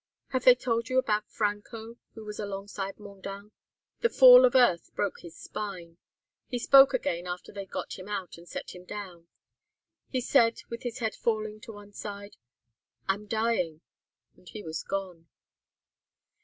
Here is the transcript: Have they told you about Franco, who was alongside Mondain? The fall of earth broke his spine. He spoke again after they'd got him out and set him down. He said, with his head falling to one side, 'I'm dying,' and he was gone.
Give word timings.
Have 0.29 0.45
they 0.45 0.55
told 0.55 0.89
you 0.89 0.97
about 0.97 1.29
Franco, 1.29 1.97
who 2.15 2.25
was 2.25 2.39
alongside 2.39 2.97
Mondain? 2.99 3.51
The 3.99 4.09
fall 4.09 4.45
of 4.45 4.55
earth 4.55 4.89
broke 4.95 5.19
his 5.19 5.37
spine. 5.37 5.99
He 6.47 6.57
spoke 6.57 6.95
again 6.95 7.27
after 7.27 7.51
they'd 7.51 7.69
got 7.69 7.99
him 7.99 8.07
out 8.09 8.35
and 8.35 8.47
set 8.49 8.71
him 8.71 8.83
down. 8.83 9.27
He 10.09 10.19
said, 10.19 10.61
with 10.71 10.81
his 10.81 10.97
head 10.97 11.13
falling 11.13 11.59
to 11.61 11.73
one 11.73 11.93
side, 11.93 12.37
'I'm 13.07 13.27
dying,' 13.27 13.81
and 14.35 14.49
he 14.49 14.63
was 14.63 14.81
gone. 14.81 15.27